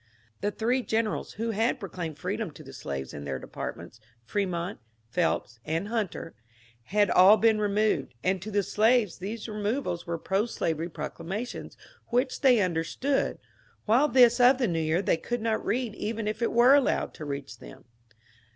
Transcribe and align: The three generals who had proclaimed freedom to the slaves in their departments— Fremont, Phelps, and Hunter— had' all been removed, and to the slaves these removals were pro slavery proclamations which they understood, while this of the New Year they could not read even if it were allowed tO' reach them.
The 0.39 0.49
three 0.49 0.81
generals 0.81 1.33
who 1.33 1.51
had 1.51 1.79
proclaimed 1.79 2.17
freedom 2.17 2.49
to 2.53 2.63
the 2.63 2.73
slaves 2.73 3.13
in 3.13 3.23
their 3.23 3.37
departments— 3.37 3.99
Fremont, 4.25 4.79
Phelps, 5.11 5.59
and 5.63 5.89
Hunter— 5.89 6.33
had' 6.95 7.11
all 7.11 7.37
been 7.37 7.59
removed, 7.59 8.15
and 8.23 8.41
to 8.41 8.49
the 8.49 8.63
slaves 8.63 9.19
these 9.19 9.47
removals 9.47 10.07
were 10.07 10.17
pro 10.17 10.47
slavery 10.47 10.89
proclamations 10.89 11.77
which 12.07 12.41
they 12.41 12.61
understood, 12.61 13.37
while 13.85 14.07
this 14.07 14.39
of 14.39 14.57
the 14.57 14.67
New 14.67 14.79
Year 14.81 15.03
they 15.03 15.17
could 15.17 15.39
not 15.39 15.63
read 15.63 15.93
even 15.93 16.27
if 16.27 16.41
it 16.41 16.51
were 16.51 16.73
allowed 16.73 17.13
tO' 17.13 17.25
reach 17.25 17.59
them. 17.59 17.85